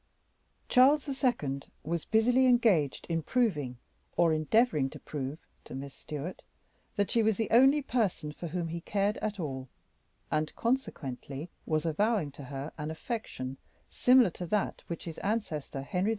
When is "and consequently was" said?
10.31-11.85